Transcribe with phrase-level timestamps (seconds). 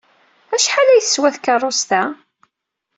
[0.55, 2.03] Acḥal ay teswa tkeṛṛust-a?